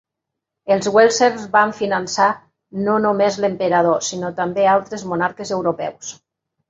Els 0.75 0.87
Welser 0.93 1.27
van 1.55 1.73
finançar 1.81 2.29
no 2.87 2.95
només 3.03 3.37
l'emperador, 3.45 4.03
sinó 4.09 4.35
també 4.41 4.67
altres 4.75 5.05
monarques 5.13 5.53
europeus. 5.59 6.11